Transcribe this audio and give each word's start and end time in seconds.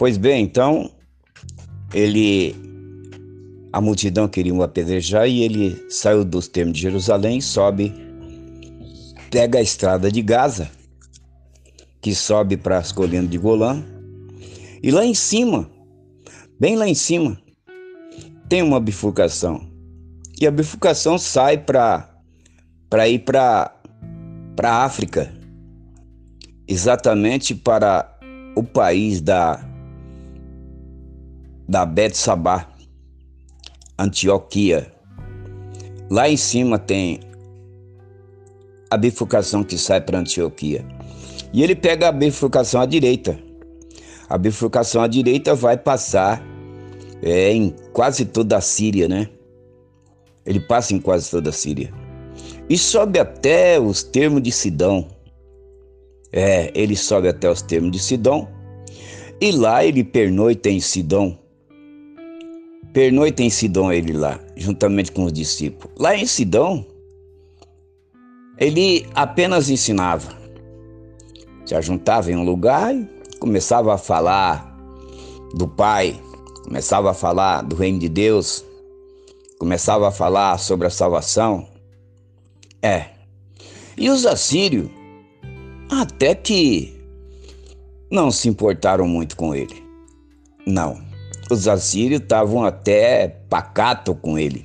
Pois 0.00 0.16
bem, 0.16 0.42
então 0.42 0.90
ele 1.92 2.56
a 3.70 3.82
multidão 3.82 4.26
queria 4.26 4.54
o 4.54 4.62
apedrejar 4.62 5.28
e 5.28 5.42
ele 5.42 5.76
saiu 5.90 6.24
dos 6.24 6.48
termos 6.48 6.72
de 6.72 6.80
Jerusalém, 6.80 7.38
sobe, 7.42 7.92
pega 9.30 9.58
a 9.58 9.62
estrada 9.62 10.10
de 10.10 10.22
Gaza, 10.22 10.70
que 12.00 12.14
sobe 12.14 12.56
para 12.56 12.78
as 12.78 12.90
colinas 12.90 13.28
de 13.28 13.36
Golã, 13.36 13.84
e 14.82 14.90
lá 14.90 15.04
em 15.04 15.12
cima, 15.12 15.70
bem 16.58 16.76
lá 16.76 16.88
em 16.88 16.94
cima, 16.94 17.38
tem 18.48 18.62
uma 18.62 18.80
bifurcação. 18.80 19.70
E 20.40 20.46
a 20.46 20.50
bifurcação 20.50 21.18
sai 21.18 21.58
para 21.58 22.08
ir 23.06 23.18
para 23.18 23.70
a 24.62 24.82
África, 24.82 25.30
exatamente 26.66 27.54
para 27.54 28.18
o 28.56 28.62
país 28.62 29.20
da 29.20 29.68
da 31.70 31.86
Bet 31.86 32.18
Sabá, 32.18 32.68
Antioquia. 33.96 34.92
Lá 36.10 36.28
em 36.28 36.36
cima 36.36 36.80
tem 36.80 37.20
a 38.90 38.96
bifurcação 38.96 39.62
que 39.62 39.78
sai 39.78 40.00
para 40.00 40.18
Antioquia. 40.18 40.84
E 41.52 41.62
ele 41.62 41.76
pega 41.76 42.08
a 42.08 42.12
bifurcação 42.12 42.80
à 42.80 42.86
direita. 42.86 43.38
A 44.28 44.36
bifurcação 44.36 45.00
à 45.00 45.06
direita 45.06 45.54
vai 45.54 45.76
passar 45.76 46.44
é, 47.22 47.52
em 47.52 47.72
quase 47.92 48.24
toda 48.24 48.56
a 48.56 48.60
Síria, 48.60 49.06
né? 49.06 49.28
Ele 50.44 50.58
passa 50.58 50.92
em 50.92 50.98
quase 50.98 51.30
toda 51.30 51.50
a 51.50 51.52
Síria. 51.52 51.94
E 52.68 52.76
sobe 52.76 53.20
até 53.20 53.78
os 53.78 54.02
termos 54.02 54.42
de 54.42 54.50
Sidão. 54.50 55.06
É, 56.32 56.72
ele 56.74 56.96
sobe 56.96 57.28
até 57.28 57.48
os 57.48 57.62
termos 57.62 57.92
de 57.92 58.00
Sidão. 58.00 58.48
E 59.40 59.52
lá 59.52 59.84
ele 59.84 60.02
pernoita 60.02 60.68
em 60.68 60.80
Sidão. 60.80 61.39
Pernoita 62.92 63.42
em 63.42 63.50
Sidão 63.50 63.92
ele 63.92 64.12
lá, 64.12 64.40
juntamente 64.56 65.12
com 65.12 65.24
os 65.24 65.32
discípulos. 65.32 65.94
Lá 65.96 66.16
em 66.16 66.26
Sidão, 66.26 66.84
ele 68.58 69.06
apenas 69.14 69.70
ensinava. 69.70 70.36
Se 71.64 71.74
ajuntava 71.74 72.32
em 72.32 72.36
um 72.36 72.42
lugar 72.42 72.92
e 72.92 73.36
começava 73.38 73.94
a 73.94 73.98
falar 73.98 74.76
do 75.54 75.68
Pai, 75.68 76.20
começava 76.64 77.12
a 77.12 77.14
falar 77.14 77.62
do 77.62 77.76
reino 77.76 78.00
de 78.00 78.08
Deus, 78.08 78.64
começava 79.58 80.08
a 80.08 80.12
falar 80.12 80.58
sobre 80.58 80.88
a 80.88 80.90
salvação. 80.90 81.68
É. 82.82 83.10
E 83.96 84.10
os 84.10 84.26
assírios, 84.26 84.90
até 85.88 86.34
que 86.34 86.92
não 88.10 88.32
se 88.32 88.48
importaram 88.48 89.06
muito 89.06 89.36
com 89.36 89.54
ele. 89.54 89.80
Não 90.66 91.09
os 91.50 91.66
assírios 91.66 92.20
estavam 92.20 92.64
até 92.64 93.28
pacato 93.48 94.14
com 94.14 94.38
ele. 94.38 94.64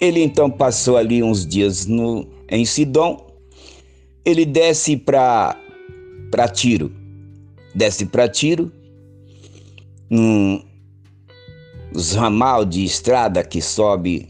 Ele 0.00 0.22
então 0.22 0.50
passou 0.50 0.96
ali 0.96 1.22
uns 1.22 1.46
dias 1.46 1.86
no, 1.86 2.26
em 2.48 2.64
Sidom. 2.64 3.26
Ele 4.24 4.46
desce 4.46 4.96
para 4.96 5.56
Tiro. 6.52 6.92
Desce 7.74 8.06
para 8.06 8.28
Tiro. 8.28 8.72
Num 10.08 10.62
ramal 12.16 12.64
de 12.64 12.84
estrada 12.84 13.44
que 13.44 13.60
sobe 13.60 14.28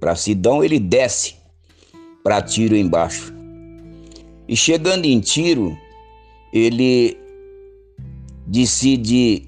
para 0.00 0.16
Sidom, 0.16 0.64
ele 0.64 0.80
desce 0.80 1.34
para 2.24 2.42
Tiro 2.42 2.76
embaixo. 2.76 3.32
E 4.48 4.56
chegando 4.56 5.04
em 5.04 5.20
Tiro, 5.20 5.76
ele 6.52 7.16
decide 8.46 9.45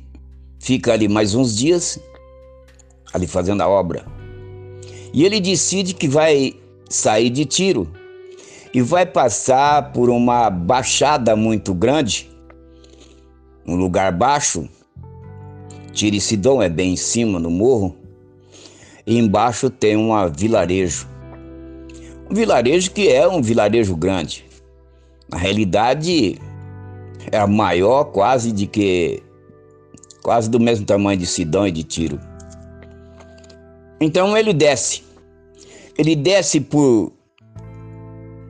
fica 0.58 0.92
ali 0.92 1.08
mais 1.08 1.34
uns 1.34 1.56
dias, 1.56 1.98
ali 3.12 3.26
fazendo 3.26 3.62
a 3.62 3.68
obra. 3.68 4.06
E 5.12 5.24
ele 5.24 5.40
decide 5.40 5.94
que 5.94 6.08
vai 6.08 6.54
sair 6.88 7.30
de 7.30 7.44
tiro 7.44 7.88
e 8.72 8.82
vai 8.82 9.06
passar 9.06 9.92
por 9.92 10.10
uma 10.10 10.50
baixada 10.50 11.34
muito 11.34 11.72
grande, 11.72 12.30
um 13.66 13.76
lugar 13.76 14.12
baixo. 14.12 14.68
Tiricidão 15.92 16.62
é 16.62 16.68
bem 16.68 16.92
em 16.92 16.96
cima 16.96 17.38
no 17.38 17.50
morro, 17.50 17.96
e 19.06 19.18
embaixo 19.18 19.70
tem 19.70 19.96
um 19.96 20.10
vilarejo. 20.30 21.08
Um 22.30 22.34
vilarejo 22.34 22.90
que 22.90 23.08
é 23.08 23.26
um 23.26 23.40
vilarejo 23.40 23.96
grande. 23.96 24.44
Na 25.30 25.38
realidade, 25.38 26.38
é 27.32 27.46
maior 27.46 28.04
quase 28.04 28.52
de 28.52 28.66
que 28.66 29.22
quase 30.28 30.50
do 30.50 30.60
mesmo 30.60 30.84
tamanho 30.84 31.18
de 31.18 31.24
Sidão 31.24 31.66
e 31.66 31.72
de 31.72 31.82
Tiro. 31.82 32.20
Então 33.98 34.36
ele 34.36 34.52
desce. 34.52 35.02
Ele 35.96 36.14
desce 36.14 36.60
por 36.60 37.14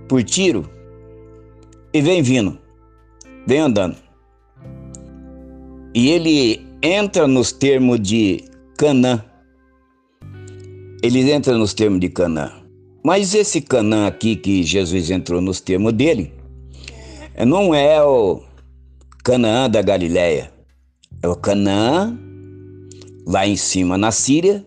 por 0.08 0.24
Tiro 0.24 0.68
e 1.94 2.00
vem 2.02 2.20
vindo. 2.20 2.58
Vem 3.46 3.60
andando. 3.60 3.94
E 5.94 6.10
ele 6.10 6.66
entra 6.82 7.28
nos 7.28 7.52
termos 7.52 8.00
de 8.00 8.42
Canã. 8.76 9.24
Ele 11.00 11.30
entra 11.30 11.56
nos 11.56 11.74
termos 11.74 12.00
de 12.00 12.08
Canã. 12.08 12.50
Mas 13.04 13.34
esse 13.34 13.60
Canã 13.60 14.08
aqui 14.08 14.34
que 14.34 14.64
Jesus 14.64 15.12
entrou 15.12 15.40
nos 15.40 15.60
termos 15.60 15.92
dele, 15.92 16.32
não 17.46 17.72
é 17.72 18.02
o 18.02 18.42
Canaã 19.22 19.70
da 19.70 19.80
Galileia 19.80 20.57
é 21.22 21.28
o 21.28 21.36
Canaã, 21.36 22.16
lá 23.26 23.46
em 23.46 23.56
cima 23.56 23.98
na 23.98 24.10
Síria, 24.12 24.64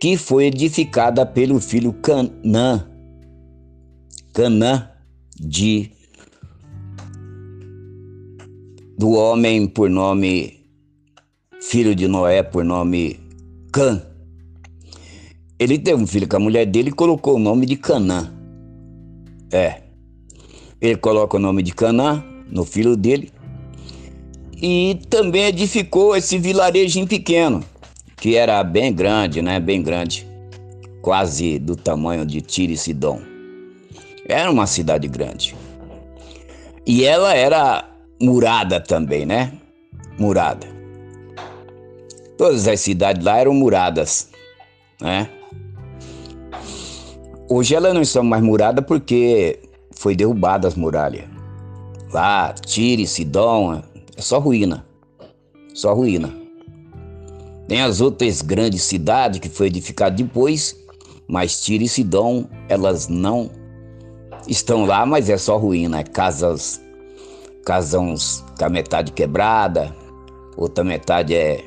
que 0.00 0.16
foi 0.16 0.46
edificada 0.46 1.26
pelo 1.26 1.60
filho 1.60 1.92
Canaã, 1.92 2.88
Canaã 4.32 4.90
de 5.36 5.90
do 8.96 9.10
homem 9.10 9.66
por 9.66 9.90
nome 9.90 10.60
filho 11.60 11.94
de 11.94 12.06
Noé 12.06 12.42
por 12.42 12.64
nome 12.64 13.18
Cã. 13.72 14.02
Ele 15.58 15.78
teve 15.78 16.00
um 16.00 16.06
filho 16.06 16.28
com 16.28 16.36
a 16.36 16.40
mulher 16.40 16.66
dele 16.66 16.90
e 16.90 16.92
colocou 16.92 17.36
o 17.36 17.38
nome 17.38 17.66
de 17.66 17.76
Canaã. 17.76 18.32
É. 19.52 19.82
Ele 20.80 20.96
coloca 20.96 21.36
o 21.36 21.40
nome 21.40 21.62
de 21.62 21.74
Canaã 21.74 22.22
no 22.50 22.64
filho 22.64 22.96
dele 22.96 23.32
e 24.60 25.00
também 25.08 25.46
edificou 25.46 26.16
esse 26.16 26.38
vilarejinho 26.38 27.06
pequeno, 27.06 27.64
que 28.16 28.36
era 28.36 28.62
bem 28.62 28.92
grande, 28.92 29.42
né? 29.42 29.58
Bem 29.60 29.82
grande, 29.82 30.26
quase 31.02 31.58
do 31.58 31.76
tamanho 31.76 32.24
de 32.24 32.40
Tiro 32.40 32.72
e 32.72 32.76
Sidom. 32.76 33.20
Era 34.26 34.50
uma 34.50 34.66
cidade 34.66 35.06
grande. 35.08 35.54
E 36.86 37.04
ela 37.04 37.34
era 37.34 37.84
murada 38.20 38.80
também, 38.80 39.26
né? 39.26 39.52
Murada. 40.18 40.66
Todas 42.36 42.66
as 42.66 42.80
cidades 42.80 43.24
lá 43.24 43.38
eram 43.38 43.54
muradas, 43.54 44.30
né? 45.00 45.28
Hoje 47.48 47.74
elas 47.74 47.94
não 47.94 48.02
estão 48.02 48.24
mais 48.24 48.42
muradas 48.42 48.84
porque 48.86 49.60
foi 49.92 50.16
derrubada 50.16 50.66
as 50.66 50.74
muralhas. 50.74 51.24
Lá, 52.12 52.52
Tiro 52.52 53.02
e 53.02 53.06
Sidom, 53.06 53.82
é 54.16 54.22
só 54.22 54.38
ruína. 54.38 54.86
Só 55.74 55.94
ruína. 55.94 56.32
Tem 57.66 57.80
as 57.80 58.00
outras 58.00 58.42
grandes 58.42 58.82
cidades 58.82 59.40
que 59.40 59.48
foi 59.48 59.66
edificado 59.68 60.16
depois, 60.16 60.76
mas 61.26 61.60
Tiro 61.62 61.82
e 61.82 61.88
Sidom, 61.88 62.46
elas 62.68 63.08
não 63.08 63.50
estão 64.46 64.84
lá, 64.84 65.06
mas 65.06 65.30
é 65.30 65.38
só 65.38 65.56
ruína. 65.56 66.00
É 66.00 66.02
casas, 66.04 66.80
casões 67.64 68.44
com 68.58 68.64
a 68.64 68.68
metade 68.68 69.12
quebrada, 69.12 69.94
outra 70.56 70.84
metade 70.84 71.34
é 71.34 71.64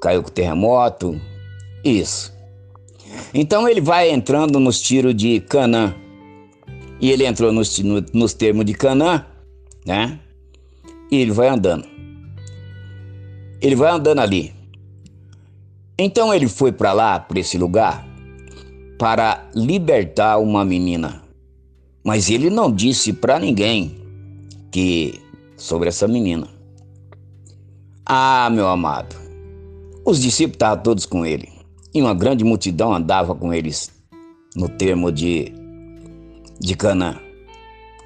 caiu 0.00 0.22
com 0.22 0.30
terremoto. 0.30 1.20
Isso. 1.84 2.32
Então 3.32 3.68
ele 3.68 3.80
vai 3.80 4.10
entrando 4.10 4.58
nos 4.58 4.80
tiros 4.80 5.14
de 5.14 5.40
Canaã. 5.40 5.94
E 7.00 7.10
ele 7.10 7.26
entrou 7.26 7.52
nos, 7.52 7.78
nos 8.12 8.32
termos 8.32 8.64
de 8.64 8.72
Canaã, 8.72 9.26
né? 9.84 10.18
E 11.14 11.20
ele 11.20 11.30
vai 11.30 11.48
andando. 11.48 11.86
Ele 13.60 13.76
vai 13.76 13.90
andando 13.90 14.20
ali. 14.20 14.52
Então 15.96 16.34
ele 16.34 16.48
foi 16.48 16.72
para 16.72 16.92
lá, 16.92 17.20
para 17.20 17.38
esse 17.38 17.56
lugar, 17.56 18.04
para 18.98 19.48
libertar 19.54 20.38
uma 20.38 20.64
menina. 20.64 21.22
Mas 22.04 22.28
ele 22.28 22.50
não 22.50 22.70
disse 22.70 23.12
para 23.12 23.38
ninguém 23.38 23.96
que 24.72 25.20
sobre 25.56 25.88
essa 25.88 26.08
menina. 26.08 26.48
Ah, 28.04 28.50
meu 28.50 28.66
amado, 28.66 29.16
os 30.04 30.20
discípulos 30.20 30.56
estavam 30.56 30.82
todos 30.82 31.06
com 31.06 31.24
ele, 31.24 31.48
e 31.94 32.02
uma 32.02 32.12
grande 32.12 32.44
multidão 32.44 32.92
andava 32.92 33.34
com 33.34 33.54
eles 33.54 33.90
no 34.54 34.68
termo 34.68 35.10
de, 35.10 35.52
de 36.60 36.74
Canaã. 36.74 37.18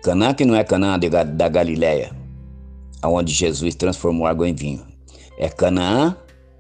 Canaã 0.04 0.34
que 0.34 0.44
não 0.44 0.54
é 0.54 0.62
Canaã 0.62 0.96
da 0.98 1.48
Galileia, 1.48 2.12
aonde 3.02 3.32
Jesus 3.32 3.74
transformou 3.74 4.26
água 4.26 4.48
em 4.48 4.54
vinho. 4.54 4.82
É 5.38 5.48
Canaã, 5.48 6.16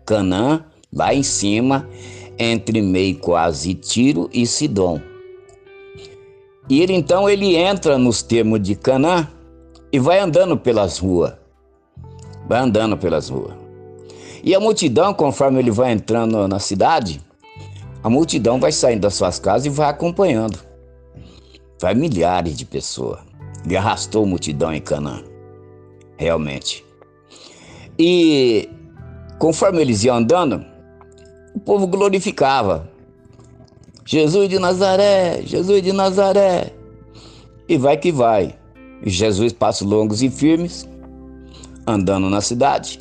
Canaã, 0.06 0.64
lá 0.92 1.12
em 1.12 1.22
cima, 1.22 1.88
entre 2.38 2.80
meio 2.80 3.18
quase 3.18 3.74
Tiro 3.74 4.30
e 4.32 4.46
Sidom. 4.46 5.00
E 6.68 6.80
ele 6.82 6.92
então 6.92 7.28
ele 7.28 7.56
entra 7.56 7.98
nos 7.98 8.22
termos 8.22 8.60
de 8.60 8.74
Canaã 8.74 9.26
e 9.92 9.98
vai 9.98 10.20
andando 10.20 10.56
pelas 10.56 10.98
ruas. 10.98 11.32
Vai 12.46 12.60
andando 12.60 12.96
pelas 12.96 13.28
ruas. 13.28 13.54
E 14.42 14.54
a 14.54 14.60
multidão, 14.60 15.12
conforme 15.12 15.58
ele 15.58 15.70
vai 15.70 15.92
entrando 15.92 16.46
na 16.46 16.58
cidade, 16.58 17.20
a 18.02 18.08
multidão 18.08 18.60
vai 18.60 18.70
saindo 18.70 19.00
das 19.00 19.14
suas 19.14 19.38
casas 19.38 19.66
e 19.66 19.70
vai 19.70 19.88
acompanhando. 19.88 20.58
Vai 21.80 21.94
milhares 21.94 22.56
de 22.56 22.64
pessoas. 22.64 23.20
Ele 23.64 23.76
arrastou 23.76 24.24
multidão 24.24 24.72
em 24.72 24.80
Canaã. 24.80 25.22
Realmente. 26.18 26.84
E 27.98 28.68
conforme 29.38 29.80
eles 29.80 30.04
iam 30.04 30.16
andando, 30.16 30.64
o 31.54 31.60
povo 31.60 31.86
glorificava. 31.86 32.90
Jesus 34.04 34.48
de 34.48 34.58
Nazaré, 34.58 35.42
Jesus 35.44 35.82
de 35.82 35.92
Nazaré. 35.92 36.72
E 37.68 37.76
vai 37.78 37.96
que 37.96 38.10
vai. 38.10 38.54
E 39.04 39.10
Jesus 39.10 39.52
passos 39.52 39.86
longos 39.86 40.22
e 40.22 40.28
firmes, 40.28 40.88
andando 41.86 42.28
na 42.28 42.40
cidade. 42.40 43.00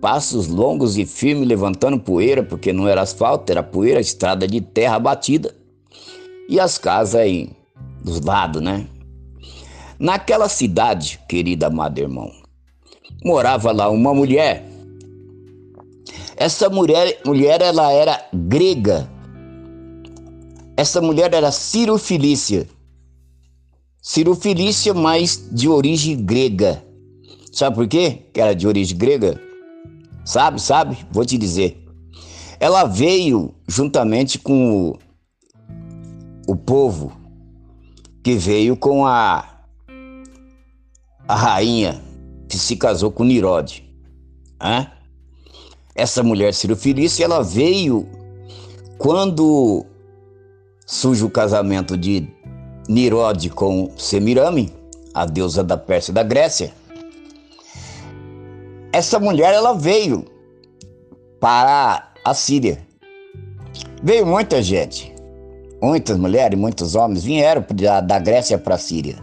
Passos 0.00 0.48
longos 0.48 0.98
e 0.98 1.06
firmes, 1.06 1.46
levantando 1.46 1.98
poeira, 1.98 2.42
porque 2.42 2.72
não 2.72 2.88
era 2.88 3.02
asfalto, 3.02 3.50
era 3.50 3.62
poeira, 3.62 4.00
estrada 4.00 4.46
de 4.46 4.60
terra 4.60 4.98
batida. 4.98 5.54
E 6.48 6.58
as 6.58 6.78
casas 6.78 7.14
aí 7.14 7.50
dos 8.02 8.20
lados, 8.20 8.62
né? 8.62 8.86
Naquela 9.98 10.48
cidade, 10.48 11.20
querida 11.28 11.66
amado 11.68 11.98
irmão, 11.98 12.30
morava 13.24 13.72
lá 13.72 13.90
uma 13.90 14.14
mulher. 14.14 14.64
Essa 16.36 16.68
mulher, 16.68 17.20
mulher 17.24 17.62
ela 17.62 17.90
era 17.90 18.24
grega. 18.32 19.10
Essa 20.76 21.00
mulher 21.00 21.32
era 21.32 21.50
Ciro 21.50 21.96
Filícia. 21.96 22.68
Ciro 24.02 24.34
Filícia, 24.34 24.92
mas 24.92 25.48
de 25.50 25.68
origem 25.68 26.16
grega. 26.22 26.84
Sabe 27.50 27.76
por 27.76 27.88
quê? 27.88 28.26
Que 28.32 28.40
era 28.40 28.54
de 28.54 28.68
origem 28.68 28.96
grega? 28.96 29.40
Sabe, 30.24 30.60
sabe? 30.60 30.98
Vou 31.10 31.24
te 31.24 31.38
dizer. 31.38 31.82
Ela 32.60 32.84
veio 32.84 33.54
juntamente 33.66 34.38
com 34.38 34.90
o, 34.90 34.98
o 36.46 36.54
povo 36.54 37.12
que 38.22 38.34
veio 38.34 38.76
com 38.76 39.06
a, 39.06 39.62
a 41.26 41.34
rainha 41.34 42.05
que 42.48 42.58
se 42.58 42.76
casou 42.76 43.10
com 43.10 43.24
Nirode. 43.24 43.88
Né? 44.60 44.90
Essa 45.94 46.22
mulher 46.22 46.54
Cirofilícia, 46.54 47.24
ela 47.24 47.42
veio 47.42 48.08
quando 48.98 49.84
surge 50.86 51.24
o 51.24 51.30
casamento 51.30 51.96
de 51.96 52.28
Nirode 52.88 53.50
com 53.50 53.90
Semirame, 53.96 54.72
a 55.12 55.26
deusa 55.26 55.64
da 55.64 55.76
Pérsia 55.76 56.12
e 56.12 56.14
da 56.14 56.22
Grécia. 56.22 56.72
Essa 58.92 59.18
mulher 59.18 59.52
ela 59.52 59.74
veio 59.74 60.24
para 61.40 62.12
a 62.24 62.34
Síria. 62.34 62.78
Veio 64.02 64.26
muita 64.26 64.62
gente 64.62 65.16
muitas 65.80 66.16
mulheres, 66.18 66.58
muitos 66.58 66.94
homens 66.94 67.24
vieram 67.24 67.64
da, 68.04 68.18
Grécia 68.18 68.58
para 68.58 68.74
a 68.74 68.78
Síria. 68.78 69.16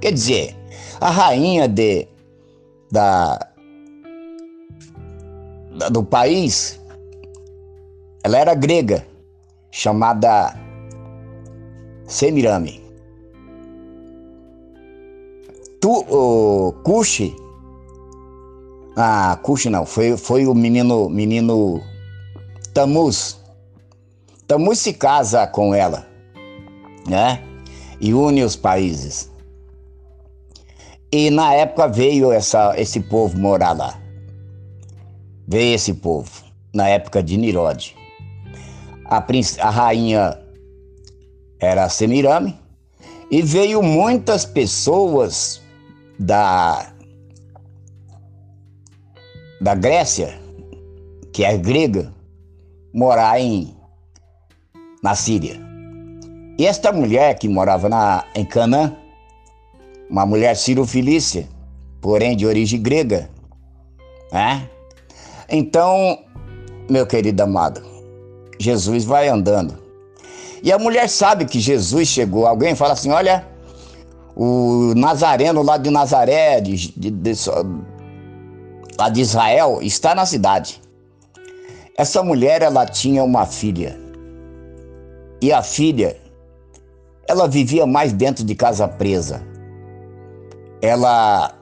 Quer 0.00 0.12
dizer, 0.12 0.56
a 1.00 1.10
rainha 1.10 1.68
de, 1.68 2.06
da, 2.90 3.38
da, 5.78 5.88
do 5.88 6.02
país, 6.02 6.80
ela 8.22 8.38
era 8.38 8.54
grega, 8.54 9.06
chamada 9.70 10.54
Semirame. 12.06 12.84
Tu, 15.80 15.90
o 15.90 16.72
Cuxi, 16.84 17.36
ah, 18.96 19.38
Cuxi 19.42 19.70
não, 19.70 19.84
foi, 19.84 20.16
foi 20.16 20.46
o 20.46 20.54
menino, 20.54 21.08
menino 21.08 21.80
Tamuz, 22.72 23.38
Tamus 24.46 24.78
se 24.78 24.92
casa 24.92 25.46
com 25.46 25.74
ela, 25.74 26.06
né? 27.08 27.42
E 28.00 28.14
une 28.14 28.44
os 28.44 28.54
países. 28.54 29.30
E 31.12 31.30
na 31.30 31.54
época 31.54 31.88
veio 31.88 32.32
essa, 32.32 32.78
esse 32.78 33.00
povo 33.00 33.38
morar 33.38 33.72
lá. 33.72 33.98
Veio 35.46 35.74
esse 35.74 35.94
povo, 35.94 36.30
na 36.74 36.88
época 36.88 37.22
de 37.22 37.36
Nirode. 37.36 37.96
A, 39.04 39.24
a 39.60 39.70
rainha 39.70 40.38
era 41.60 41.88
Semirame, 41.88 42.58
e 43.30 43.42
veio 43.42 43.82
muitas 43.82 44.44
pessoas 44.44 45.62
da, 46.18 46.92
da 49.60 49.74
Grécia, 49.74 50.40
que 51.32 51.44
é 51.44 51.56
grega, 51.56 52.12
morar 52.92 53.40
em 53.40 53.76
na 55.02 55.14
Síria. 55.14 55.60
E 56.58 56.66
esta 56.66 56.90
mulher 56.90 57.38
que 57.38 57.48
morava 57.48 57.88
na, 57.88 58.24
em 58.34 58.44
Canaã, 58.44 58.96
uma 60.08 60.24
mulher 60.24 60.56
cirofilícia, 60.56 61.48
porém 62.00 62.36
de 62.36 62.46
origem 62.46 62.80
grega, 62.80 63.28
né? 64.32 64.68
Então, 65.48 66.18
meu 66.88 67.06
querido 67.06 67.42
amado, 67.42 67.82
Jesus 68.58 69.04
vai 69.04 69.28
andando. 69.28 69.78
E 70.62 70.72
a 70.72 70.78
mulher 70.78 71.08
sabe 71.08 71.44
que 71.44 71.60
Jesus 71.60 72.08
chegou. 72.08 72.46
Alguém 72.46 72.74
fala 72.74 72.94
assim: 72.94 73.10
olha, 73.10 73.46
o 74.34 74.94
Nazareno 74.96 75.62
lá 75.62 75.76
de 75.76 75.90
Nazaré, 75.90 76.60
de, 76.60 76.92
de, 76.92 77.10
de, 77.10 77.32
lá 78.98 79.08
de 79.08 79.20
Israel, 79.20 79.78
está 79.82 80.14
na 80.14 80.26
cidade. 80.26 80.80
Essa 81.96 82.22
mulher, 82.22 82.62
ela 82.62 82.84
tinha 82.86 83.22
uma 83.24 83.46
filha. 83.46 83.98
E 85.40 85.52
a 85.52 85.62
filha, 85.62 86.16
ela 87.28 87.46
vivia 87.46 87.86
mais 87.86 88.12
dentro 88.12 88.44
de 88.44 88.54
casa 88.54 88.88
presa. 88.88 89.42
Ela 90.82 91.54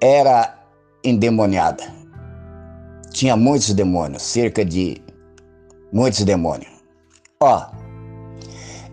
era 0.00 0.58
endemoniada. 1.02 1.84
Tinha 3.10 3.36
muitos 3.36 3.72
demônios, 3.72 4.22
cerca 4.22 4.64
de 4.64 5.00
muitos 5.92 6.22
demônios. 6.24 6.72
Ó, 7.40 7.66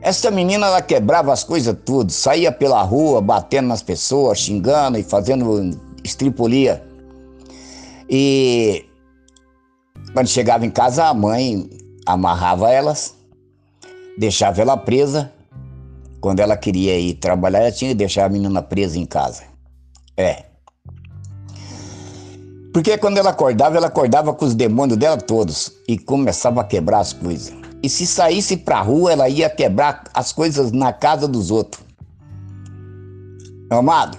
essa 0.01 0.30
menina 0.30 0.68
ela 0.68 0.82
quebrava 0.82 1.34
as 1.34 1.44
coisas 1.44 1.75
tudo, 1.86 2.12
saía 2.12 2.51
pela 2.51 2.82
rua 2.82 3.22
batendo 3.22 3.68
nas 3.68 3.82
pessoas, 3.82 4.40
xingando 4.40 4.98
e 4.98 5.04
fazendo 5.04 5.80
estripulia. 6.04 6.84
E 8.10 8.86
quando 10.13 10.28
chegava 10.28 10.66
em 10.66 10.72
casa, 10.72 11.06
a 11.06 11.13
mãe 11.13 11.70
amarrava 12.06 12.70
elas 12.70 13.16
deixava 14.18 14.62
ela 14.62 14.78
presa. 14.78 15.32
Quando 16.20 16.40
ela 16.40 16.56
queria 16.56 16.98
ir 17.00 17.16
trabalhar, 17.16 17.62
ela 17.62 17.72
tinha 17.72 17.92
que 17.92 17.96
deixar 17.96 18.25
a 18.25 18.30
menina 18.30 18.62
presa 18.62 19.00
em 19.00 19.06
casa. 19.06 19.44
É. 20.18 20.46
Porque 22.74 22.98
quando 22.98 23.18
ela 23.18 23.32
acordava, 23.32 23.77
ela 23.77 23.88
acordava 23.88 24.34
com 24.34 24.46
os 24.46 24.56
demônios 24.56 24.98
dela 24.98 25.18
todos 25.18 25.72
e 25.88 25.98
começava 25.98 26.62
a 26.62 26.63
quebrar 26.63 27.00
as 27.00 27.12
coisas. 27.12 27.53
E 27.84 27.89
se 27.89 28.06
saísse 28.06 28.58
pra 28.58 28.82
rua, 28.82 29.12
ela 29.12 29.27
ia 29.27 29.50
quebrar 29.50 30.03
as 30.13 30.32
coisas 30.32 30.72
na 30.72 30.94
casa 30.94 31.27
dos 31.27 31.51
outros. 31.51 31.84
Amado, 33.70 34.18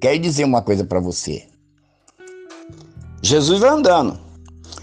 quero 0.00 0.18
dizer 0.18 0.44
uma 0.44 0.60
coisa 0.60 0.84
para 0.84 1.00
você. 1.00 1.46
Jesus 3.22 3.60
vai 3.60 3.70
andando. 3.70 4.18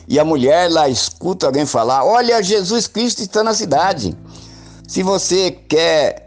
E 0.08 0.20
a 0.20 0.26
mulher 0.26 0.72
lá 0.72 0.88
escuta 0.88 1.48
alguém 1.48 1.66
falar: 1.66 2.06
Olha, 2.06 2.42
Jesus 2.42 2.88
Cristo 2.88 3.22
está 3.22 3.44
na 3.44 3.54
cidade. 3.54 4.18
Se 4.88 5.04
você 5.04 5.52
quer 5.52 6.27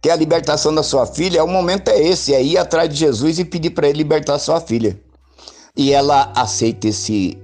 quer 0.00 0.12
a 0.12 0.16
libertação 0.16 0.74
da 0.74 0.82
sua 0.82 1.06
filha, 1.06 1.44
o 1.44 1.48
momento 1.48 1.88
é 1.88 2.00
esse, 2.00 2.34
é 2.34 2.42
ir 2.42 2.58
atrás 2.58 2.88
de 2.88 2.96
Jesus 2.96 3.38
e 3.38 3.44
pedir 3.44 3.70
para 3.70 3.88
ele 3.88 3.98
libertar 3.98 4.38
sua 4.38 4.60
filha. 4.60 4.98
E 5.76 5.92
ela 5.92 6.32
aceita 6.34 6.88
esse 6.88 7.38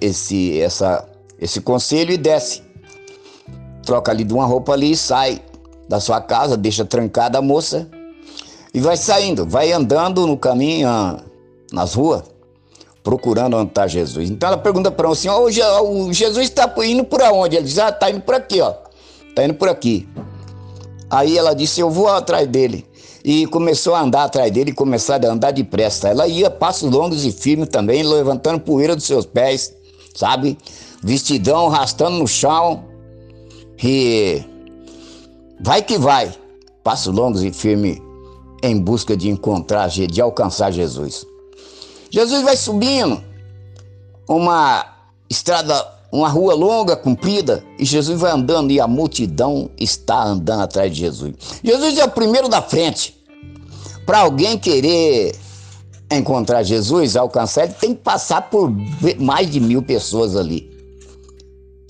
esse 0.00 0.60
essa 0.60 1.06
esse 1.40 1.60
conselho 1.60 2.12
e 2.12 2.16
desce. 2.16 2.62
Troca 3.84 4.10
ali 4.10 4.24
de 4.24 4.32
uma 4.32 4.46
roupa 4.46 4.72
ali 4.72 4.92
e 4.92 4.96
sai 4.96 5.42
da 5.88 6.00
sua 6.00 6.20
casa, 6.20 6.56
deixa 6.56 6.84
trancada 6.84 7.38
a 7.38 7.42
moça 7.42 7.88
e 8.74 8.80
vai 8.80 8.96
saindo, 8.96 9.46
vai 9.46 9.72
andando 9.72 10.26
no 10.26 10.36
caminho, 10.36 10.88
nas 11.72 11.94
ruas 11.94 12.22
procurando 13.08 13.56
onde 13.56 13.70
está 13.70 13.86
Jesus. 13.86 14.28
Então 14.28 14.48
ela 14.48 14.58
pergunta 14.58 14.90
para 14.90 15.08
o 15.08 15.14
senhor, 15.14 15.40
o 15.40 16.12
Jesus 16.12 16.44
está 16.44 16.70
indo 16.84 17.04
por 17.04 17.22
onde? 17.22 17.56
Ele 17.56 17.64
diz, 17.64 17.78
ah, 17.78 17.88
está 17.88 18.10
indo 18.10 18.20
por 18.20 18.34
aqui, 18.34 18.60
ó. 18.60 18.74
Está 19.30 19.44
indo 19.44 19.54
por 19.54 19.66
aqui. 19.66 20.06
Aí 21.10 21.38
ela 21.38 21.54
disse, 21.54 21.80
eu 21.80 21.90
vou 21.90 22.08
atrás 22.08 22.46
dele. 22.46 22.86
e 23.24 23.46
começou 23.46 23.94
a 23.94 24.00
andar 24.00 24.24
atrás 24.24 24.50
dele 24.50 24.72
começou 24.72 25.14
a 25.14 25.18
andar 25.18 25.50
depressa. 25.50 26.08
Ela 26.08 26.26
ia 26.26 26.50
passos 26.50 26.90
longos 26.90 27.24
e 27.24 27.32
firmes 27.32 27.68
também, 27.68 28.02
levantando 28.02 28.60
poeira 28.60 28.96
dos 28.96 29.04
seus 29.04 29.26
pés, 29.26 29.74
sabe? 30.14 30.56
Vestidão 31.02 31.66
arrastando 31.66 32.18
no 32.18 32.26
chão. 32.26 32.84
E 33.82 34.42
vai 35.60 35.82
que 35.82 35.98
vai, 35.98 36.32
passos 36.82 37.14
longos 37.14 37.42
e 37.42 37.52
firmes 37.52 37.98
em 38.62 38.78
busca 38.78 39.16
de 39.16 39.28
encontrar, 39.28 39.88
de 39.88 40.20
alcançar 40.20 40.72
Jesus. 40.72 41.24
Jesus 42.10 42.42
vai 42.42 42.56
subindo 42.56 43.22
uma 44.26 44.86
estrada, 45.28 45.86
uma 46.10 46.28
rua 46.28 46.54
longa, 46.54 46.96
comprida, 46.96 47.62
e 47.78 47.84
Jesus 47.84 48.20
vai 48.20 48.32
andando 48.32 48.70
e 48.70 48.80
a 48.80 48.86
multidão 48.86 49.70
está 49.78 50.24
andando 50.24 50.62
atrás 50.62 50.92
de 50.92 51.00
Jesus. 51.00 51.34
Jesus 51.62 51.98
é 51.98 52.04
o 52.04 52.10
primeiro 52.10 52.48
da 52.48 52.62
frente. 52.62 53.14
Para 54.06 54.20
alguém 54.20 54.56
querer 54.58 55.36
encontrar 56.10 56.62
Jesus, 56.62 57.14
alcançar, 57.16 57.64
ele 57.64 57.74
tem 57.74 57.94
que 57.94 58.00
passar 58.00 58.48
por 58.48 58.72
mais 59.18 59.50
de 59.50 59.60
mil 59.60 59.82
pessoas 59.82 60.34
ali. 60.34 60.68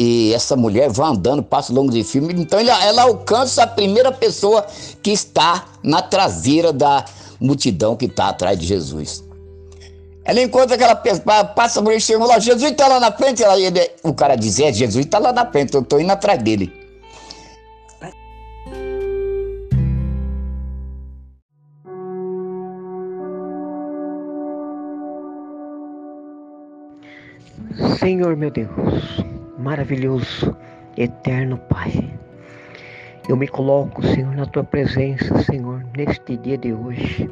E 0.01 0.33
essa 0.33 0.57
mulher 0.57 0.91
vai 0.91 1.11
andando, 1.11 1.43
passa 1.43 1.73
longo 1.73 1.91
de 1.91 2.03
filme, 2.05 2.33
então 2.35 2.59
ela, 2.59 2.85
ela 2.85 3.03
alcança 3.03 3.63
a 3.63 3.67
primeira 3.67 4.13
pessoa 4.13 4.65
que 5.03 5.11
está 5.11 5.67
na 5.83 6.03
traseira 6.03 6.73
da 6.73 7.05
multidão 7.41 7.97
que 7.97 8.07
está 8.07 8.29
atrás 8.29 8.59
de 8.59 8.67
Jesus. 8.67 9.25
Ela 10.29 10.43
encontra 10.43 10.75
aquela 10.75 10.95
pessoa, 10.95 11.43
passa 11.43 11.81
mulher, 11.81 11.99
chega 11.99 12.23
lá, 12.23 12.39
Jesus 12.39 12.71
está 12.71 12.87
lá 12.87 13.01
na 13.01 13.11
frente. 13.11 13.43
Ela, 13.43 13.59
ele, 13.59 13.91
o 14.03 14.13
cara 14.13 14.37
diz, 14.37 14.61
é, 14.61 14.71
Jesus 14.71 15.07
está 15.07 15.19
lá 15.19 15.33
na 15.33 15.51
frente, 15.51 15.75
eu 15.75 15.81
estou 15.81 15.99
indo 15.99 16.13
atrás 16.13 16.43
dele. 16.43 16.71
Senhor 27.99 28.37
meu 28.37 28.51
Deus, 28.51 29.25
maravilhoso, 29.59 30.55
eterno 30.99 31.57
Pai. 31.71 32.11
Eu 33.27 33.37
me 33.37 33.49
coloco, 33.49 34.03
Senhor, 34.03 34.37
na 34.37 34.45
tua 34.45 34.65
presença, 34.65 35.43
Senhor, 35.43 35.83
neste 35.97 36.37
dia 36.37 36.59
de 36.59 36.75
hoje, 36.75 37.31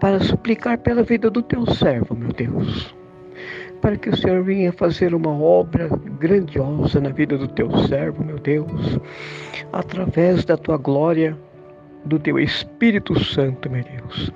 para 0.00 0.20
suplicar 0.20 0.78
pela 0.78 1.02
vida 1.02 1.30
do 1.30 1.42
teu 1.42 1.66
servo, 1.74 2.14
meu 2.14 2.32
Deus. 2.32 2.94
Para 3.80 3.96
que 3.96 4.08
o 4.08 4.16
Senhor 4.16 4.42
venha 4.42 4.72
fazer 4.72 5.14
uma 5.14 5.30
obra 5.30 5.88
grandiosa 6.18 7.00
na 7.00 7.10
vida 7.10 7.36
do 7.36 7.48
teu 7.48 7.70
servo, 7.86 8.24
meu 8.24 8.38
Deus, 8.38 8.98
através 9.72 10.44
da 10.44 10.56
tua 10.56 10.76
glória, 10.76 11.36
do 12.04 12.18
teu 12.18 12.38
Espírito 12.38 13.18
Santo, 13.22 13.70
meu 13.70 13.84
Deus. 13.84 14.32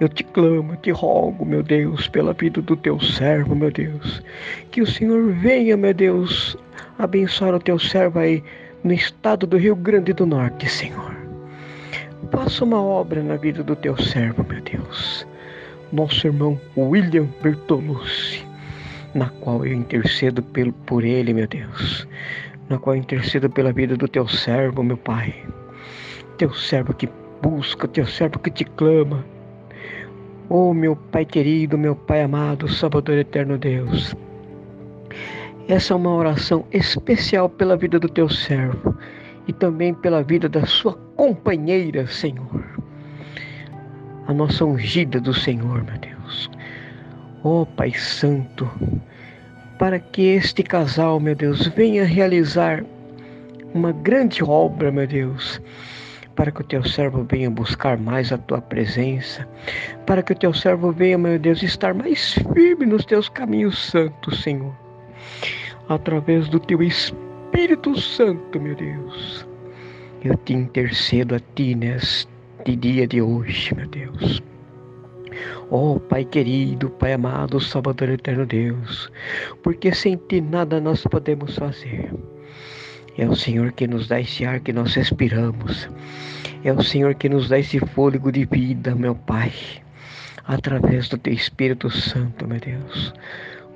Eu 0.00 0.08
te 0.08 0.24
clamo, 0.24 0.76
te 0.76 0.90
rogo, 0.90 1.44
meu 1.44 1.62
Deus, 1.62 2.08
pela 2.08 2.32
vida 2.32 2.62
do 2.62 2.74
teu 2.74 2.98
servo, 3.00 3.54
meu 3.54 3.70
Deus. 3.70 4.22
Que 4.70 4.80
o 4.80 4.86
Senhor 4.86 5.30
venha, 5.34 5.76
meu 5.76 5.92
Deus, 5.92 6.56
abençoar 6.98 7.54
o 7.54 7.60
teu 7.60 7.78
servo 7.78 8.18
aí 8.18 8.42
no 8.82 8.94
estado 8.94 9.46
do 9.46 9.58
Rio 9.58 9.76
Grande 9.76 10.14
do 10.14 10.24
Norte, 10.24 10.68
Senhor. 10.70 11.19
Faça 12.30 12.64
uma 12.64 12.82
obra 12.82 13.22
na 13.22 13.36
vida 13.36 13.62
do 13.62 13.74
teu 13.74 13.96
servo, 13.96 14.44
meu 14.48 14.60
Deus. 14.62 15.26
Nosso 15.92 16.26
irmão 16.26 16.60
William 16.76 17.26
Bertolucci, 17.42 18.46
na 19.14 19.28
qual 19.40 19.64
eu 19.64 19.72
intercedo 19.72 20.42
por 20.86 21.04
ele, 21.04 21.34
meu 21.34 21.48
Deus. 21.48 22.06
Na 22.68 22.78
qual 22.78 22.94
eu 22.94 23.00
intercedo 23.00 23.50
pela 23.50 23.72
vida 23.72 23.96
do 23.96 24.06
teu 24.06 24.28
servo, 24.28 24.82
meu 24.82 24.96
Pai. 24.96 25.34
Teu 26.38 26.52
servo 26.54 26.94
que 26.94 27.08
busca, 27.42 27.88
teu 27.88 28.06
servo 28.06 28.38
que 28.38 28.50
te 28.50 28.64
clama 28.64 29.24
Oh, 30.52 30.74
meu 30.74 30.96
Pai 30.96 31.24
querido, 31.24 31.78
meu 31.78 31.94
Pai 31.94 32.22
amado, 32.22 32.66
Salvador 32.68 33.16
eterno 33.18 33.56
Deus. 33.56 34.16
Essa 35.68 35.94
é 35.94 35.96
uma 35.96 36.12
oração 36.12 36.66
especial 36.72 37.48
pela 37.48 37.76
vida 37.76 38.00
do 38.00 38.08
teu 38.08 38.28
servo 38.28 38.96
e 39.50 39.52
também 39.52 39.92
pela 39.92 40.22
vida 40.22 40.48
da 40.48 40.64
sua 40.64 40.94
companheira, 41.16 42.06
Senhor. 42.06 42.64
A 44.28 44.32
nossa 44.32 44.64
ungida 44.64 45.20
do 45.20 45.34
Senhor, 45.34 45.82
meu 45.82 45.98
Deus. 45.98 46.48
Oh, 47.42 47.66
Pai 47.66 47.92
Santo, 47.94 48.70
para 49.76 49.98
que 49.98 50.22
este 50.22 50.62
casal, 50.62 51.18
meu 51.18 51.34
Deus, 51.34 51.66
venha 51.66 52.04
realizar 52.04 52.84
uma 53.74 53.90
grande 53.90 54.44
obra, 54.44 54.92
meu 54.92 55.06
Deus 55.06 55.60
para 56.36 56.52
que 56.52 56.60
o 56.62 56.64
teu 56.64 56.82
servo 56.84 57.26
venha 57.28 57.50
buscar 57.50 57.98
mais 57.98 58.32
a 58.32 58.38
tua 58.38 58.62
presença, 58.62 59.46
para 60.06 60.22
que 60.22 60.32
o 60.32 60.34
teu 60.36 60.54
servo 60.54 60.90
venha, 60.90 61.18
meu 61.18 61.38
Deus, 61.38 61.62
estar 61.62 61.92
mais 61.92 62.32
firme 62.54 62.86
nos 62.86 63.04
teus 63.04 63.28
caminhos 63.28 63.90
santos, 63.90 64.42
Senhor, 64.42 64.72
através 65.86 66.48
do 66.48 66.58
teu 66.58 66.82
Espírito 66.82 67.29
Santo, 68.20 68.60
meu 68.60 68.74
Deus. 68.74 69.46
Eu 70.22 70.36
te 70.38 70.52
intercedo 70.52 71.34
a 71.34 71.40
ti 71.54 71.74
neste 71.74 72.76
dia 72.76 73.06
de 73.06 73.22
hoje, 73.22 73.74
meu 73.74 73.88
Deus. 73.88 74.42
Oh, 75.70 75.98
Pai 75.98 76.24
querido, 76.24 76.90
Pai 76.90 77.12
amado, 77.12 77.60
Salvador 77.60 78.10
eterno 78.10 78.44
Deus, 78.44 79.10
porque 79.62 79.94
sem 79.94 80.16
ti 80.28 80.40
nada 80.40 80.80
nós 80.80 81.04
podemos 81.04 81.56
fazer. 81.56 82.12
É 83.16 83.26
o 83.26 83.34
Senhor 83.34 83.72
que 83.72 83.86
nos 83.86 84.08
dá 84.08 84.20
esse 84.20 84.44
ar 84.44 84.60
que 84.60 84.72
nós 84.72 84.94
respiramos. 84.94 85.88
É 86.64 86.72
o 86.72 86.82
Senhor 86.82 87.14
que 87.14 87.28
nos 87.28 87.48
dá 87.48 87.58
esse 87.58 87.78
fôlego 87.78 88.30
de 88.30 88.44
vida, 88.44 88.94
meu 88.94 89.14
Pai, 89.14 89.52
através 90.44 91.08
do 91.08 91.16
Teu 91.16 91.32
Espírito 91.32 91.88
Santo, 91.90 92.46
meu 92.46 92.58
Deus. 92.60 93.14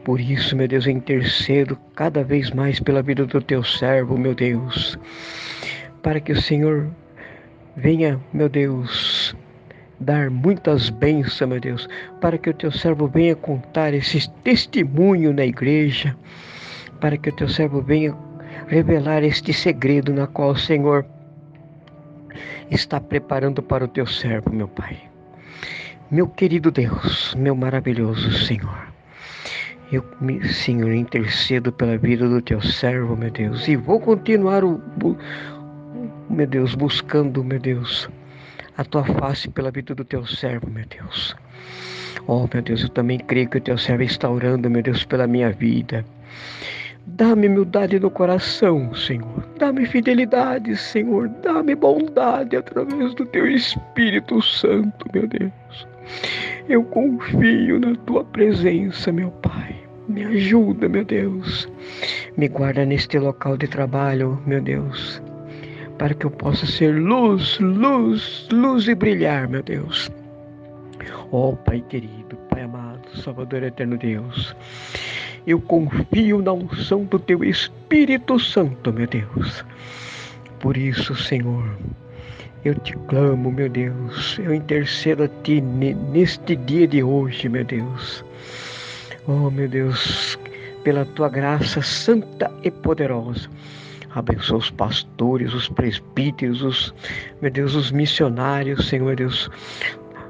Por 0.05 0.21
isso, 0.21 0.55
meu 0.55 0.69
Deus, 0.69 0.87
eu 0.87 0.93
intercedo 0.93 1.79
cada 1.95 2.23
vez 2.23 2.51
mais 2.51 2.79
pela 2.79 3.03
vida 3.03 3.25
do 3.25 3.41
Teu 3.41 3.65
servo, 3.65 4.19
meu 4.19 4.35
Deus, 4.35 4.99
para 6.03 6.21
que 6.21 6.33
o 6.33 6.41
Senhor 6.41 6.91
venha, 7.75 8.21
meu 8.33 8.51
Deus, 8.51 9.35
dar 9.99 10.29
muitas 10.31 10.91
bênçãos, 10.91 11.49
meu 11.49 11.59
Deus, 11.59 11.89
para 12.21 12.37
que 12.37 12.51
o 12.51 12.55
Teu 12.55 12.71
servo 12.71 13.09
venha 13.09 13.35
contar 13.35 13.95
esse 13.95 14.31
testemunho 14.43 15.33
na 15.33 15.47
igreja, 15.47 16.15
para 17.01 17.17
que 17.17 17.31
o 17.31 17.33
Teu 17.33 17.49
servo 17.49 17.81
venha 17.81 18.15
revelar 18.69 19.23
este 19.23 19.55
segredo 19.55 20.13
na 20.13 20.27
qual 20.27 20.51
o 20.51 20.57
Senhor 20.57 21.07
está 22.71 23.01
preparando 23.01 23.63
para 23.63 23.85
o 23.85 23.89
teu 23.89 24.07
servo, 24.07 24.51
meu 24.51 24.69
Pai. 24.69 24.99
Meu 26.11 26.29
querido 26.29 26.71
Deus, 26.71 27.35
meu 27.35 27.55
maravilhoso 27.55 28.31
Senhor. 28.33 28.94
Eu, 29.93 30.05
Senhor, 30.53 30.93
intercedo 30.93 31.71
pela 31.71 31.97
vida 31.97 32.29
do 32.29 32.41
teu 32.41 32.61
servo, 32.61 33.17
meu 33.17 33.31
Deus, 33.31 33.69
e 33.69 33.77
vou 33.77 34.01
continuar, 34.01 34.65
o, 34.65 34.81
meu 36.29 36.47
Deus, 36.47 36.75
buscando, 36.75 37.45
meu 37.45 37.61
Deus, 37.61 38.09
a 38.77 38.85
tua 38.85 39.05
face 39.05 39.49
pela 39.51 39.71
vida 39.71 39.95
do 39.95 40.05
teu 40.05 40.27
servo, 40.27 40.69
meu 40.71 40.85
Deus. 40.87 41.37
Oh, 42.27 42.49
meu 42.53 42.63
Deus, 42.63 42.83
eu 42.83 42.89
também 42.89 43.19
creio 43.19 43.49
que 43.49 43.59
o 43.59 43.61
teu 43.61 43.77
servo 43.77 44.03
está 44.03 44.31
orando, 44.31 44.71
meu 44.71 44.83
Deus, 44.83 45.05
pela 45.05 45.27
minha 45.27 45.51
vida. 45.53 46.05
Dá-me 47.07 47.47
humildade 47.49 48.01
no 48.01 48.11
coração, 48.11 48.95
Senhor. 48.95 49.47
Dá-me 49.59 49.85
fidelidade, 49.85 50.75
Senhor. 50.77 51.29
Dá-me 51.43 51.75
bondade 51.75 52.57
através 52.57 53.15
do 53.15 53.27
Teu 53.27 53.47
Espírito 53.47 54.41
Santo, 54.41 55.07
meu 55.13 55.27
Deus. 55.29 55.87
Eu 56.67 56.83
confio 56.83 57.79
na 57.79 57.95
Tua 58.07 58.25
presença, 58.25 59.13
meu 59.13 59.31
Pai. 59.31 59.77
Me 60.09 60.25
ajuda, 60.25 60.89
meu 60.89 61.05
Deus. 61.05 61.69
Me 62.39 62.49
guarda 62.49 62.87
neste 62.87 63.19
local 63.19 63.57
de 63.57 63.69
trabalho, 63.69 64.41
meu 64.47 64.63
Deus. 64.63 65.23
Para 65.99 66.15
que 66.15 66.25
eu 66.25 66.31
possa 66.31 66.65
ser 66.65 66.95
luz, 66.95 67.59
luz, 67.59 68.49
luz 68.51 68.89
e 68.89 68.95
brilhar, 68.95 69.47
meu 69.47 69.63
Deus. 69.63 70.11
Oh, 71.31 71.55
Pai 71.55 71.85
querido, 71.89 72.37
Pai 72.49 72.63
amado, 72.63 73.15
Salvador 73.15 73.63
eterno 73.63 73.99
Deus. 73.99 74.57
Eu 75.47 75.61
confio 75.61 76.41
na 76.41 76.53
unção 76.55 77.05
do 77.05 77.19
teu 77.19 77.45
Espírito 77.45 78.39
Santo, 78.39 78.91
meu 78.91 79.07
Deus. 79.07 79.65
Por 80.61 80.79
isso, 80.79 81.15
Senhor, 81.15 81.77
eu 82.65 82.75
te 82.77 82.95
clamo, 83.09 83.53
meu 83.53 83.69
Deus. 83.69 84.39
Eu 84.39 84.55
intercedo 84.55 85.25
a 85.25 85.29
ti 85.43 85.61
neste 85.61 86.57
dia 86.57 86.87
de 86.87 87.03
hoje, 87.03 87.49
meu 87.49 87.65
Deus. 87.65 88.25
Oh, 89.27 89.51
meu 89.51 89.69
Deus, 89.69 90.39
pela 90.83 91.05
tua 91.05 91.29
graça 91.29 91.83
santa 91.83 92.51
e 92.63 92.71
poderosa. 92.71 93.49
Abençoa 94.15 94.59
os 94.59 94.71
pastores, 94.71 95.53
os 95.53 95.69
presbíteros, 95.69 96.63
os, 96.63 96.95
meu 97.43 97.51
Deus, 97.51 97.75
os 97.75 97.91
missionários, 97.91 98.89
Senhor 98.89 99.07
meu 99.07 99.17
Deus, 99.17 99.51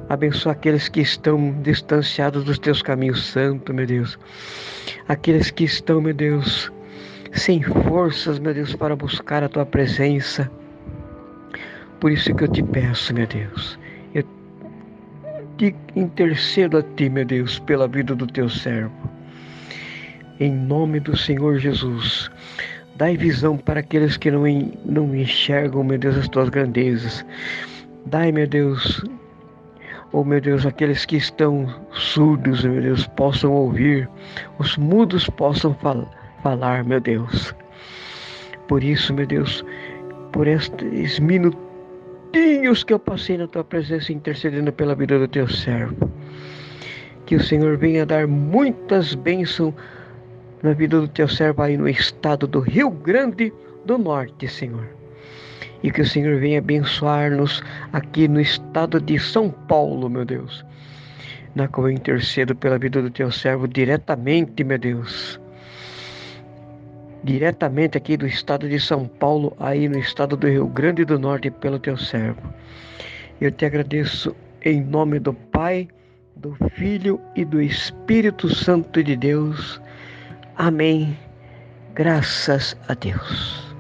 Abençoa 0.09 0.53
aqueles 0.53 0.89
que 0.89 1.01
estão 1.01 1.53
distanciados 1.63 2.45
dos 2.45 2.59
teus 2.59 2.83
caminhos 2.83 3.25
santos, 3.25 3.75
meu 3.75 3.87
Deus. 3.87 4.19
Aqueles 5.09 5.51
que 5.51 5.65
estão, 5.65 6.01
meu 6.01 6.13
Deus, 6.13 6.71
sem 7.33 7.63
forças, 7.63 8.39
meu 8.39 8.53
Deus, 8.53 8.75
para 8.77 8.95
buscar 8.95 9.43
a 9.43 9.49
tua 9.49 9.65
presença. 9.65 10.51
Por 12.01 12.13
isso 12.13 12.35
que 12.35 12.45
eu 12.45 12.49
te 12.49 12.63
peço, 12.63 13.15
meu 13.15 13.27
Deus. 13.27 13.79
Eu 14.15 14.25
te 15.57 15.75
intercedo 15.97 16.79
a 16.79 16.83
ti, 16.83 17.09
meu 17.09 17.25
Deus, 17.25 17.59
pela 17.61 17.89
vida 17.89 18.15
do 18.15 18.27
teu 18.27 18.49
servo. 18.49 18.93
Em 20.41 20.53
nome 20.53 21.01
do 21.01 21.17
Senhor 21.17 21.59
Jesus, 21.59 22.31
dai 22.97 23.17
visão 23.17 23.57
para 23.57 23.81
aqueles 23.81 24.17
que 24.17 24.31
não, 24.31 24.43
não 24.85 25.15
enxergam, 25.15 25.85
meu 25.85 25.99
Deus, 25.99 26.17
as 26.17 26.29
tuas 26.29 26.49
grandezas. 26.49 27.25
Dai, 28.07 28.33
meu 28.33 28.47
Deus, 28.47 29.03
oh 30.13 30.25
meu 30.25 30.41
Deus, 30.41 30.67
aqueles 30.67 31.07
que 31.07 31.17
estão 31.17 31.67
surdos, 31.93 32.65
meu 32.65 32.83
Deus, 32.83 33.07
possam 33.09 33.53
ouvir, 33.53 34.09
os 34.59 34.77
mudos 34.77 35.29
possam 35.31 35.75
fal 35.75 36.09
falar, 36.43 36.85
meu 36.85 37.01
Deus. 37.01 37.55
Por 38.69 38.85
isso, 38.85 39.15
meu 39.15 39.27
Deus, 39.27 39.65
por 40.33 40.47
estes 40.47 41.19
minutinhos 42.35 42.83
que 42.83 42.93
eu 42.93 42.99
passei 42.99 43.39
na 43.39 43.47
tua 43.47 43.63
presença 43.63 44.13
intercedendo 44.13 44.73
pela 44.73 44.95
vida 44.95 45.19
do 45.19 45.29
teu 45.29 45.49
servo. 45.49 46.11
Que 47.27 47.37
o 47.37 47.43
Senhor 47.43 47.77
venha 47.77 48.05
dar 48.05 48.27
muitas 48.27 49.15
bênçãos 49.15 49.73
na 50.63 50.73
vida 50.73 51.01
do 51.01 51.09
teu 51.09 51.29
servo 51.29 51.63
aí 51.63 51.77
no 51.77 51.89
estado 51.89 52.47
do 52.47 52.61
Rio 52.61 52.91
Grande 52.91 53.53
do 53.87 53.97
Norte, 53.97 54.49
Senhor. 54.49 54.89
E 55.83 55.91
que 55.91 56.01
o 56.01 56.07
Senhor 56.07 56.41
venha 56.41 56.59
abençoar-nos 56.59 57.63
aqui 57.93 58.27
no 58.27 58.41
estado 58.41 59.01
de 59.01 59.19
São 59.19 59.51
Paulo, 59.51 60.09
meu 60.09 60.25
Deus. 60.25 60.65
Na 61.55 61.69
qual 61.69 61.89
eu 61.89 61.95
intercedo 61.95 62.57
pela 62.57 62.79
vida 62.79 63.01
do 63.01 63.11
teu 63.11 63.31
servo 63.31 63.69
diretamente, 63.69 64.65
meu 64.65 64.79
Deus 64.79 65.39
diretamente 67.25 67.97
aqui 67.97 68.17
do 68.17 68.27
estado 68.27 68.69
de 68.69 68.79
São 68.79 69.09
Paulo, 69.09 69.57
aí 69.59 69.89
no 69.89 69.99
estado 69.99 70.37
do 70.37 70.47
Rio 70.47 70.67
Grande 70.67 71.05
do 71.05 71.19
Norte, 71.19 71.51
pelo 71.51 71.79
teu 71.79 71.97
servo. 71.97 72.43
Eu 73.41 73.51
te 73.51 73.65
agradeço 73.65 74.37
em 74.63 74.83
nome 74.83 75.19
do 75.19 75.33
Pai, 75.33 75.89
do 76.37 76.55
Filho 76.71 77.21
e 77.35 77.45
do 77.45 77.61
Espírito 77.61 78.55
Santo 78.55 79.03
de 79.03 79.17
Deus. 79.17 79.81
Amém. 80.57 81.17
Graças 81.95 82.77
a 82.89 82.95
Deus. 82.95 83.74